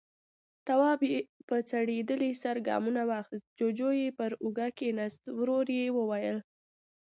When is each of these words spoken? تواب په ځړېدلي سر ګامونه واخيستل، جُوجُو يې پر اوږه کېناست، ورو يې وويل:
تواب 0.67 1.01
په 1.47 1.55
ځړېدلي 1.69 2.31
سر 2.43 2.55
ګامونه 2.67 3.01
واخيستل، 3.11 3.53
جُوجُو 3.57 3.89
يې 3.99 4.09
پر 4.17 4.31
اوږه 4.43 4.67
کېناست، 4.77 5.21
ورو 5.37 5.59
يې 5.79 5.87
وويل: 5.97 6.37